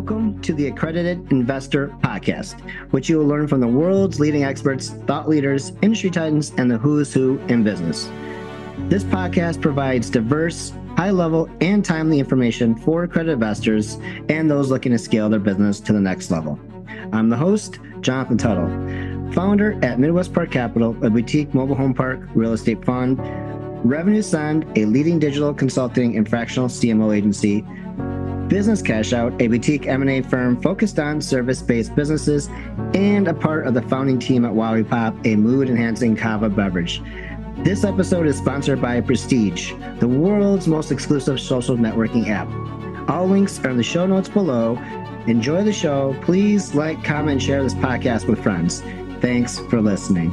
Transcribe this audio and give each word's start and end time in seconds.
Welcome 0.00 0.40
to 0.40 0.54
the 0.54 0.68
Accredited 0.68 1.30
Investor 1.30 1.88
Podcast, 2.02 2.58
which 2.90 3.10
you 3.10 3.18
will 3.18 3.26
learn 3.26 3.46
from 3.46 3.60
the 3.60 3.68
world's 3.68 4.18
leading 4.18 4.44
experts, 4.44 4.88
thought 5.06 5.28
leaders, 5.28 5.72
industry 5.82 6.08
titans, 6.08 6.54
and 6.56 6.70
the 6.70 6.78
who's 6.78 7.12
who 7.12 7.36
in 7.48 7.62
business. 7.62 8.10
This 8.88 9.04
podcast 9.04 9.60
provides 9.60 10.08
diverse, 10.08 10.72
high 10.96 11.10
level, 11.10 11.50
and 11.60 11.84
timely 11.84 12.18
information 12.18 12.74
for 12.74 13.04
accredited 13.04 13.34
investors 13.34 13.98
and 14.30 14.50
those 14.50 14.70
looking 14.70 14.92
to 14.92 14.98
scale 14.98 15.28
their 15.28 15.38
business 15.38 15.80
to 15.80 15.92
the 15.92 16.00
next 16.00 16.30
level. 16.30 16.58
I'm 17.12 17.28
the 17.28 17.36
host, 17.36 17.78
Jonathan 18.00 18.38
Tuttle, 18.38 19.32
founder 19.34 19.78
at 19.84 19.98
Midwest 19.98 20.32
Park 20.32 20.50
Capital, 20.50 20.96
a 21.04 21.10
boutique 21.10 21.52
mobile 21.52 21.76
home 21.76 21.92
park 21.92 22.20
real 22.34 22.54
estate 22.54 22.82
fund, 22.86 23.18
Revenue 23.86 24.20
Ascend, 24.20 24.66
a 24.78 24.86
leading 24.86 25.18
digital 25.18 25.52
consulting 25.52 26.16
and 26.16 26.26
fractional 26.26 26.70
CMO 26.70 27.14
agency, 27.14 27.66
Business 28.50 28.82
Cash 28.82 29.12
Out, 29.12 29.40
a 29.40 29.46
boutique 29.46 29.86
M&A 29.86 30.22
firm 30.22 30.60
focused 30.60 30.98
on 30.98 31.20
service-based 31.20 31.94
businesses, 31.94 32.48
and 32.94 33.28
a 33.28 33.32
part 33.32 33.64
of 33.64 33.74
the 33.74 33.82
founding 33.82 34.18
team 34.18 34.44
at 34.44 34.50
Wowie 34.50 34.86
Pop, 34.86 35.14
a 35.24 35.36
mood-enhancing 35.36 36.16
kava 36.16 36.50
beverage. 36.50 37.00
This 37.58 37.84
episode 37.84 38.26
is 38.26 38.36
sponsored 38.36 38.82
by 38.82 39.00
Prestige, 39.02 39.72
the 40.00 40.08
world's 40.08 40.66
most 40.66 40.90
exclusive 40.90 41.38
social 41.38 41.76
networking 41.76 42.28
app. 42.28 42.48
All 43.08 43.28
links 43.28 43.60
are 43.60 43.70
in 43.70 43.76
the 43.76 43.84
show 43.84 44.04
notes 44.04 44.28
below. 44.28 44.76
Enjoy 45.28 45.62
the 45.62 45.72
show. 45.72 46.16
Please 46.22 46.74
like, 46.74 47.04
comment, 47.04 47.40
share 47.40 47.62
this 47.62 47.74
podcast 47.74 48.26
with 48.26 48.42
friends. 48.42 48.80
Thanks 49.20 49.60
for 49.60 49.80
listening. 49.80 50.32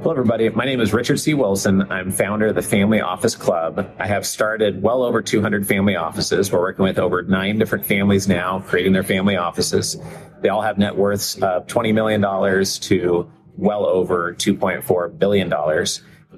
Hello, 0.00 0.12
everybody. 0.12 0.48
My 0.50 0.64
name 0.64 0.80
is 0.80 0.92
Richard 0.92 1.18
C. 1.18 1.34
Wilson. 1.34 1.90
I'm 1.90 2.12
founder 2.12 2.46
of 2.46 2.54
the 2.54 2.62
Family 2.62 3.00
Office 3.00 3.34
Club. 3.34 3.92
I 3.98 4.06
have 4.06 4.24
started 4.24 4.80
well 4.80 5.02
over 5.02 5.20
200 5.20 5.66
family 5.66 5.96
offices. 5.96 6.52
We're 6.52 6.60
working 6.60 6.84
with 6.84 7.00
over 7.00 7.22
nine 7.22 7.58
different 7.58 7.84
families 7.84 8.28
now, 8.28 8.60
creating 8.60 8.92
their 8.92 9.02
family 9.02 9.36
offices. 9.36 9.96
They 10.40 10.50
all 10.50 10.62
have 10.62 10.78
net 10.78 10.96
worths 10.96 11.34
of 11.42 11.66
$20 11.66 11.92
million 11.92 12.22
to 12.22 13.32
well 13.56 13.86
over 13.86 14.34
$2.4 14.34 15.18
billion. 15.18 15.52
Um, 15.52 15.82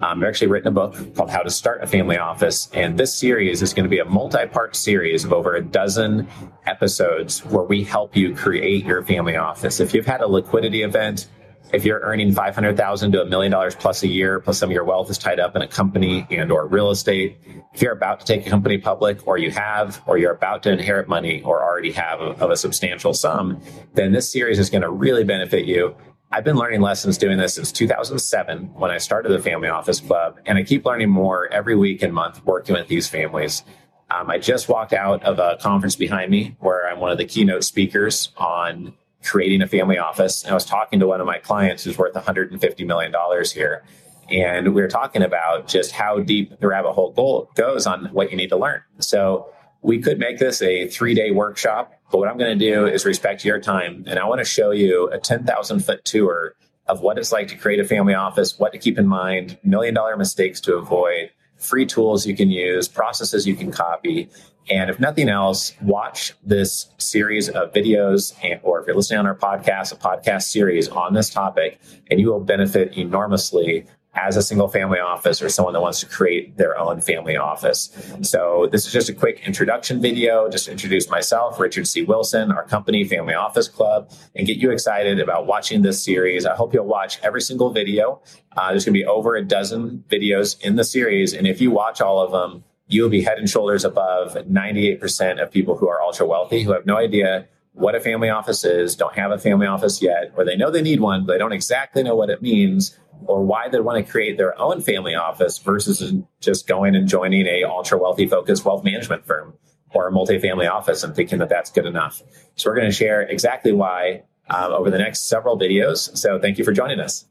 I've 0.00 0.22
actually 0.22 0.48
written 0.48 0.68
a 0.68 0.70
book 0.70 1.14
called 1.14 1.28
How 1.28 1.42
to 1.42 1.50
Start 1.50 1.82
a 1.82 1.86
Family 1.86 2.16
Office. 2.16 2.70
And 2.72 2.98
this 2.98 3.14
series 3.14 3.60
is 3.60 3.74
going 3.74 3.84
to 3.84 3.90
be 3.90 3.98
a 3.98 4.06
multi 4.06 4.46
part 4.46 4.74
series 4.74 5.26
of 5.26 5.34
over 5.34 5.54
a 5.54 5.62
dozen 5.62 6.26
episodes 6.64 7.44
where 7.44 7.64
we 7.64 7.84
help 7.84 8.16
you 8.16 8.34
create 8.34 8.86
your 8.86 9.02
family 9.02 9.36
office. 9.36 9.80
If 9.80 9.92
you've 9.92 10.06
had 10.06 10.22
a 10.22 10.26
liquidity 10.26 10.82
event, 10.82 11.28
if 11.72 11.84
you're 11.84 12.00
earning 12.00 12.32
500,000 12.32 13.12
to 13.12 13.22
a 13.22 13.26
million 13.26 13.52
dollars 13.52 13.74
plus 13.74 14.02
a 14.02 14.08
year, 14.08 14.40
plus 14.40 14.58
some 14.58 14.70
of 14.70 14.74
your 14.74 14.84
wealth 14.84 15.10
is 15.10 15.18
tied 15.18 15.38
up 15.38 15.54
in 15.54 15.62
a 15.62 15.68
company 15.68 16.26
and 16.30 16.50
or 16.50 16.66
real 16.66 16.90
estate, 16.90 17.38
if 17.72 17.82
you're 17.82 17.92
about 17.92 18.20
to 18.20 18.26
take 18.26 18.46
a 18.46 18.50
company 18.50 18.78
public 18.78 19.26
or 19.26 19.38
you 19.38 19.50
have, 19.50 20.02
or 20.06 20.18
you're 20.18 20.32
about 20.32 20.62
to 20.64 20.72
inherit 20.72 21.08
money 21.08 21.42
or 21.42 21.62
already 21.62 21.92
have 21.92 22.20
of, 22.20 22.50
a 22.50 22.56
substantial 22.56 23.14
sum, 23.14 23.60
then 23.94 24.12
this 24.12 24.30
series 24.30 24.58
is 24.58 24.68
going 24.68 24.82
to 24.82 24.90
really 24.90 25.22
benefit 25.22 25.64
you. 25.64 25.94
I've 26.32 26.44
been 26.44 26.56
learning 26.56 26.80
lessons 26.80 27.18
doing 27.18 27.38
this 27.38 27.54
since 27.54 27.72
2007 27.72 28.74
when 28.74 28.90
I 28.90 28.98
started 28.98 29.30
the 29.30 29.38
Family 29.38 29.68
Office 29.68 30.00
Club, 30.00 30.38
and 30.46 30.58
I 30.58 30.62
keep 30.62 30.84
learning 30.84 31.10
more 31.10 31.48
every 31.48 31.76
week 31.76 32.02
and 32.02 32.12
month 32.12 32.44
working 32.44 32.74
with 32.74 32.88
these 32.88 33.08
families. 33.08 33.64
Um, 34.10 34.28
I 34.28 34.38
just 34.38 34.68
walked 34.68 34.92
out 34.92 35.22
of 35.22 35.38
a 35.38 35.56
conference 35.60 35.94
behind 35.94 36.30
me 36.30 36.56
where 36.58 36.88
I'm 36.88 36.98
one 36.98 37.12
of 37.12 37.18
the 37.18 37.24
keynote 37.24 37.62
speakers 37.62 38.32
on 38.36 38.94
creating 39.22 39.62
a 39.62 39.66
family 39.66 39.98
office. 39.98 40.42
And 40.42 40.50
I 40.50 40.54
was 40.54 40.64
talking 40.64 41.00
to 41.00 41.06
one 41.06 41.20
of 41.20 41.26
my 41.26 41.38
clients 41.38 41.84
who's 41.84 41.98
worth 41.98 42.14
$150 42.14 42.86
million 42.86 43.14
here. 43.52 43.84
And 44.30 44.74
we 44.74 44.80
were 44.80 44.88
talking 44.88 45.22
about 45.22 45.68
just 45.68 45.92
how 45.92 46.20
deep 46.20 46.58
the 46.60 46.68
rabbit 46.68 46.92
hole 46.92 47.12
goal 47.12 47.50
goes 47.56 47.86
on 47.86 48.06
what 48.06 48.30
you 48.30 48.36
need 48.36 48.48
to 48.50 48.56
learn. 48.56 48.82
So 48.98 49.50
we 49.82 50.00
could 50.00 50.18
make 50.18 50.38
this 50.38 50.62
a 50.62 50.86
three 50.88 51.14
day 51.14 51.30
workshop, 51.30 51.92
but 52.10 52.18
what 52.18 52.28
I'm 52.28 52.38
going 52.38 52.58
to 52.58 52.64
do 52.64 52.86
is 52.86 53.04
respect 53.04 53.44
your 53.44 53.60
time. 53.60 54.04
And 54.06 54.18
I 54.18 54.26
want 54.26 54.38
to 54.40 54.44
show 54.44 54.70
you 54.70 55.08
a 55.10 55.18
10,000 55.18 55.80
foot 55.80 56.04
tour 56.04 56.54
of 56.86 57.00
what 57.00 57.18
it's 57.18 57.32
like 57.32 57.48
to 57.48 57.56
create 57.56 57.80
a 57.80 57.84
family 57.84 58.14
office, 58.14 58.58
what 58.58 58.72
to 58.72 58.78
keep 58.78 58.98
in 58.98 59.06
mind, 59.06 59.58
million 59.62 59.94
dollar 59.94 60.16
mistakes 60.16 60.60
to 60.62 60.76
avoid, 60.76 61.30
free 61.60 61.86
tools 61.86 62.26
you 62.26 62.34
can 62.34 62.50
use, 62.50 62.88
processes 62.88 63.46
you 63.46 63.54
can 63.54 63.70
copy. 63.70 64.28
And 64.70 64.90
if 64.90 65.00
nothing 65.00 65.28
else, 65.28 65.74
watch 65.82 66.34
this 66.44 66.90
series 66.98 67.48
of 67.48 67.72
videos, 67.72 68.34
and, 68.42 68.60
or 68.62 68.80
if 68.80 68.86
you're 68.86 68.96
listening 68.96 69.20
on 69.20 69.26
our 69.26 69.34
podcast, 69.34 69.92
a 69.92 69.96
podcast 69.96 70.42
series 70.42 70.88
on 70.88 71.14
this 71.14 71.30
topic, 71.30 71.80
and 72.10 72.20
you 72.20 72.28
will 72.28 72.40
benefit 72.40 72.96
enormously 72.96 73.86
as 74.14 74.36
a 74.36 74.42
single 74.42 74.68
family 74.68 74.98
office 74.98 75.40
or 75.40 75.48
someone 75.48 75.72
that 75.72 75.80
wants 75.80 76.00
to 76.00 76.06
create 76.06 76.56
their 76.56 76.76
own 76.76 77.00
family 77.00 77.36
office. 77.36 77.90
So 78.22 78.68
this 78.70 78.86
is 78.86 78.92
just 78.92 79.08
a 79.08 79.14
quick 79.14 79.40
introduction 79.46 80.00
video, 80.00 80.48
just 80.48 80.64
to 80.64 80.72
introduce 80.72 81.08
myself, 81.08 81.60
Richard 81.60 81.86
C. 81.86 82.02
Wilson, 82.02 82.50
our 82.50 82.64
company, 82.64 83.04
Family 83.04 83.34
Office 83.34 83.68
Club, 83.68 84.10
and 84.34 84.46
get 84.46 84.56
you 84.56 84.72
excited 84.72 85.20
about 85.20 85.46
watching 85.46 85.82
this 85.82 86.02
series. 86.02 86.44
I 86.44 86.56
hope 86.56 86.74
you'll 86.74 86.86
watch 86.86 87.20
every 87.22 87.40
single 87.40 87.70
video. 87.70 88.20
Uh, 88.56 88.70
there's 88.70 88.84
going 88.84 88.94
to 88.94 89.00
be 89.00 89.06
over 89.06 89.36
a 89.36 89.44
dozen 89.44 90.04
videos 90.08 90.60
in 90.60 90.74
the 90.74 90.84
series. 90.84 91.32
And 91.32 91.46
if 91.46 91.60
you 91.60 91.70
watch 91.70 92.00
all 92.00 92.20
of 92.20 92.32
them, 92.32 92.64
you'll 92.88 93.10
be 93.10 93.22
head 93.22 93.38
and 93.38 93.48
shoulders 93.48 93.84
above 93.84 94.34
98% 94.34 95.40
of 95.40 95.52
people 95.52 95.76
who 95.76 95.88
are 95.88 96.02
ultra 96.02 96.26
wealthy, 96.26 96.64
who 96.64 96.72
have 96.72 96.84
no 96.84 96.96
idea 96.96 97.46
what 97.80 97.94
a 97.94 98.00
family 98.00 98.28
office 98.28 98.64
is, 98.64 98.94
don't 98.94 99.14
have 99.14 99.30
a 99.30 99.38
family 99.38 99.66
office 99.66 100.02
yet, 100.02 100.32
or 100.36 100.44
they 100.44 100.56
know 100.56 100.70
they 100.70 100.82
need 100.82 101.00
one, 101.00 101.26
but 101.26 101.32
they 101.32 101.38
don't 101.38 101.52
exactly 101.52 102.02
know 102.02 102.14
what 102.14 102.30
it 102.30 102.42
means 102.42 102.98
or 103.26 103.42
why 103.42 103.68
they 103.68 103.80
want 103.80 104.04
to 104.04 104.10
create 104.10 104.36
their 104.36 104.58
own 104.60 104.80
family 104.80 105.14
office 105.14 105.58
versus 105.58 106.12
just 106.40 106.66
going 106.66 106.94
and 106.94 107.08
joining 107.08 107.46
a 107.46 107.64
ultra 107.64 107.98
wealthy 107.98 108.26
focused 108.26 108.64
wealth 108.64 108.84
management 108.84 109.26
firm 109.26 109.54
or 109.92 110.08
a 110.08 110.12
multifamily 110.12 110.70
office 110.70 111.02
and 111.02 111.14
thinking 111.14 111.38
that 111.38 111.48
that's 111.48 111.70
good 111.70 111.86
enough. 111.86 112.22
So 112.54 112.70
we're 112.70 112.76
going 112.76 112.88
to 112.88 112.96
share 112.96 113.22
exactly 113.22 113.72
why 113.72 114.22
um, 114.48 114.72
over 114.72 114.90
the 114.90 114.98
next 114.98 115.28
several 115.28 115.58
videos. 115.58 116.16
So 116.16 116.38
thank 116.38 116.58
you 116.58 116.64
for 116.64 116.72
joining 116.72 117.00
us. 117.00 117.26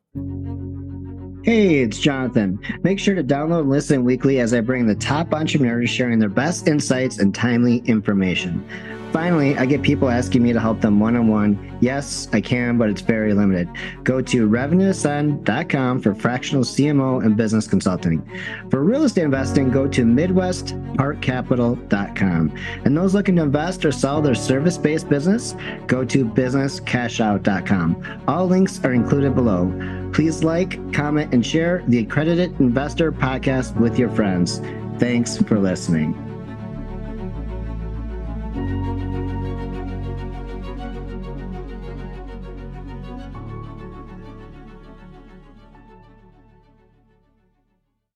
Hey, 1.44 1.80
it's 1.80 2.00
Jonathan. 2.00 2.60
Make 2.84 3.00
sure 3.00 3.16
to 3.16 3.24
download 3.24 3.62
and 3.62 3.70
listen 3.70 4.04
weekly 4.04 4.40
as 4.40 4.54
I 4.54 4.60
bring 4.62 4.88
the 4.88 4.96
top 4.96 5.34
entrepreneurs 5.34 5.90
sharing 5.90 6.20
their 6.20 6.30
best 6.30 6.68
insights 6.68 7.18
and 7.18 7.34
timely 7.34 7.78
information. 7.86 8.64
Finally, 9.12 9.58
I 9.58 9.66
get 9.66 9.82
people 9.82 10.08
asking 10.10 10.44
me 10.44 10.54
to 10.54 10.60
help 10.60 10.82
them 10.82 11.00
one 11.00 11.16
on 11.16 11.28
one. 11.28 11.78
Yes, 11.82 12.28
I 12.32 12.42
can, 12.42 12.78
but 12.78 12.90
it's 12.90 13.02
very 13.02 13.34
limited. 13.34 13.68
Go 14.04 14.22
to 14.22 14.48
revenueascend.com 14.48 16.02
for 16.02 16.14
fractional 16.14 16.64
CMO 16.64 17.26
and 17.26 17.36
business 17.36 17.66
consulting. 17.68 18.22
For 18.70 18.84
real 18.84 19.02
estate 19.04 19.24
investing, 19.24 19.72
go 19.72 19.88
to 19.88 20.04
midwestparkcapital.com. 20.04 22.58
And 22.86 22.98
those 22.98 23.16
looking 23.16 23.36
to 23.38 23.42
invest 23.44 23.86
or 23.86 23.92
sell 23.92 24.22
their 24.22 24.36
service 24.36 24.78
based 24.78 25.10
business, 25.10 25.56
go 25.88 26.06
to 26.06 26.26
businesscashout.com. 26.26 28.24
All 28.28 28.46
links 28.46 28.84
are 28.84 28.94
included 28.94 29.34
below. 29.34 29.74
Please 30.14 30.44
like, 30.44 30.94
comment, 30.94 31.34
and 31.34 31.44
share 31.46 31.84
the 31.88 32.00
Accredited 32.00 32.60
Investor 32.60 33.12
podcast 33.12 33.80
with 33.80 33.98
your 33.98 34.10
friends. 34.10 34.60
Thanks 35.00 35.38
for 35.38 35.60
listening. 35.60 36.29